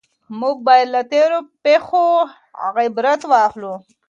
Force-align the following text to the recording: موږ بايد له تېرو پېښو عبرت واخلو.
موږ 0.39 0.55
بايد 0.67 0.87
له 0.95 1.01
تېرو 1.11 1.39
پېښو 1.63 2.05
عبرت 2.65 3.21
واخلو. 3.31 3.73